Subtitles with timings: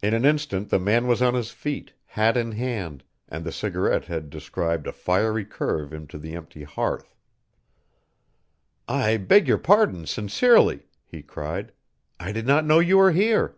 [0.00, 4.04] In an instant the man was on his feet, hat in hand, and the cigarette
[4.04, 7.16] had described a fiery curve into the empty hearth.
[8.86, 11.72] "I beg your pardon, sincerely," he cried,
[12.20, 13.56] "I did not know you were here!"